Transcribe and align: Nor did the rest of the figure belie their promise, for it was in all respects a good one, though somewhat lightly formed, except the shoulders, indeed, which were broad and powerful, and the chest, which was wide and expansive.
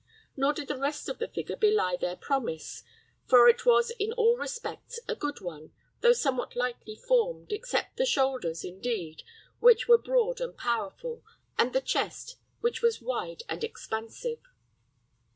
Nor 0.35 0.53
did 0.53 0.67
the 0.67 0.79
rest 0.79 1.09
of 1.09 1.19
the 1.19 1.27
figure 1.27 1.55
belie 1.55 1.95
their 1.95 2.15
promise, 2.15 2.81
for 3.27 3.47
it 3.47 3.67
was 3.67 3.91
in 3.99 4.13
all 4.13 4.35
respects 4.35 4.99
a 5.07 5.13
good 5.15 5.41
one, 5.41 5.73
though 5.99 6.11
somewhat 6.11 6.55
lightly 6.55 6.95
formed, 6.95 7.51
except 7.51 7.97
the 7.97 8.05
shoulders, 8.07 8.63
indeed, 8.65 9.21
which 9.59 9.87
were 9.87 9.99
broad 9.99 10.41
and 10.41 10.57
powerful, 10.57 11.21
and 11.55 11.71
the 11.73 11.81
chest, 11.81 12.37
which 12.61 12.81
was 12.81 12.99
wide 12.99 13.43
and 13.47 13.63
expansive. 13.63 14.39